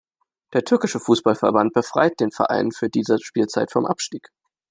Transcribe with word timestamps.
Der 0.53 0.63
türkische 0.63 0.99
Fußballverband 0.99 1.73
befreite 1.73 2.15
den 2.21 2.31
Verein 2.31 2.71
für 2.71 2.89
diese 2.89 3.19
Spielzeit 3.21 3.69
vom 3.71 3.85
Abstieg. 3.85 4.29